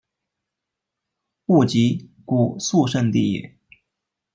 [1.45, 3.55] 勿吉古肃慎地也。